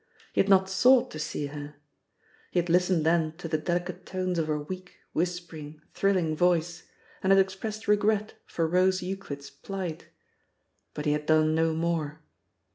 He 0.33 0.41
had 0.41 0.49
not 0.49 0.67
sought 0.67 1.11
to 1.11 1.19
see 1.19 1.45
her. 1.45 1.75
He 2.49 2.57
had 2.57 2.69
listened 2.71 3.05
then 3.05 3.33
to 3.37 3.47
the 3.47 3.59
delicate 3.59 4.03
tones 4.03 4.39
of 4.39 4.47
her 4.47 4.57
weak, 4.57 4.95
whispering, 5.13 5.79
thrilling 5.93 6.35
voice, 6.35 6.87
and 7.21 7.31
had 7.31 7.37
expressed 7.39 7.87
regret 7.87 8.33
for 8.47 8.65
Rose 8.67 9.03
Euclid's 9.03 9.51
plight. 9.51 10.07
But 10.95 11.05
he 11.05 11.11
had 11.11 11.27
done 11.27 11.53
no 11.53 11.75
more. 11.75 12.23